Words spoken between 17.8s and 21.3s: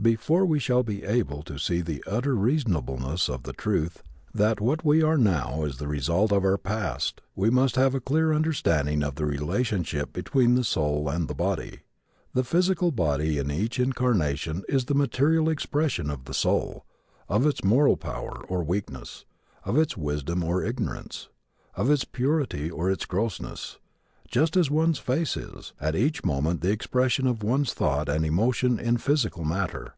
power or weakness, of its wisdom or ignorance,